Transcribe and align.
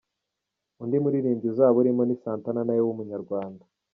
Undi 0.81 0.97
muririmbyi 1.03 1.47
uzaba 1.53 1.75
urimo 1.81 2.01
ni 2.05 2.15
Santana 2.21 2.61
na 2.63 2.73
we 2.77 2.81
w’Umunyarwanda. 2.87 3.63